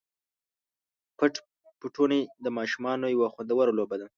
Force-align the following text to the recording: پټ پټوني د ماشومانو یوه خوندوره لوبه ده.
پټ 1.17 1.33
پټوني 1.79 2.21
د 2.43 2.45
ماشومانو 2.57 3.05
یوه 3.15 3.27
خوندوره 3.33 3.71
لوبه 3.77 3.95
ده. 4.01 4.07